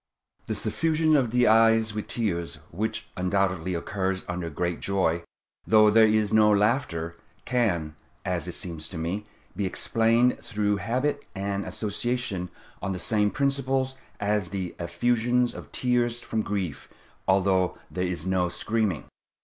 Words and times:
The 0.47 0.55
suffusion 0.55 1.15
of 1.15 1.29
the 1.29 1.45
eyes 1.47 1.93
with 1.93 2.07
tears, 2.07 2.55
which 2.71 3.09
undoubtedly 3.15 3.75
occurs 3.75 4.23
under 4.27 4.49
great 4.49 4.79
joy, 4.79 5.21
though 5.67 5.91
there 5.91 6.07
is 6.07 6.33
no 6.33 6.49
laughter, 6.51 7.17
can, 7.45 7.95
as 8.25 8.47
it 8.47 8.53
seems 8.53 8.89
to 8.89 8.97
me, 8.97 9.25
be 9.55 9.67
explained 9.67 10.39
through 10.39 10.77
habit 10.77 11.27
and 11.35 11.65
association 11.65 12.49
on 12.81 12.93
the 12.93 12.97
same 12.97 13.29
principles 13.29 13.93
as 14.19 14.49
the 14.49 14.73
effusion 14.79 15.43
of 15.55 15.71
tears 15.71 16.19
from 16.19 16.41
grief, 16.41 16.89
although 17.27 17.77
there 17.91 18.07
is 18.07 18.25
no 18.25 18.49
screaming. 18.49 19.05